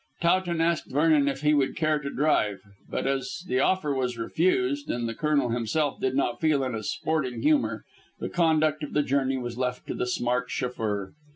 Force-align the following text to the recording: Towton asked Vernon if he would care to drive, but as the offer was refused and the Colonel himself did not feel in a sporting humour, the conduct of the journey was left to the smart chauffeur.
Towton 0.19 0.61
asked 0.61 0.89
Vernon 0.89 1.27
if 1.27 1.41
he 1.41 1.53
would 1.53 1.75
care 1.77 1.99
to 1.99 2.09
drive, 2.09 2.63
but 2.89 3.05
as 3.05 3.43
the 3.45 3.59
offer 3.59 3.93
was 3.93 4.17
refused 4.17 4.89
and 4.89 5.07
the 5.07 5.13
Colonel 5.13 5.49
himself 5.49 5.99
did 5.99 6.15
not 6.15 6.41
feel 6.41 6.63
in 6.63 6.73
a 6.73 6.81
sporting 6.81 7.43
humour, 7.43 7.83
the 8.19 8.27
conduct 8.27 8.81
of 8.81 8.93
the 8.93 9.03
journey 9.03 9.37
was 9.37 9.59
left 9.59 9.85
to 9.85 9.93
the 9.93 10.07
smart 10.07 10.49
chauffeur. 10.49 11.13